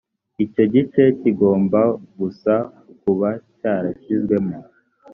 [0.45, 1.79] icyo gice kigomba
[2.19, 2.53] gusa
[3.01, 4.55] kuba cyarashyizwemo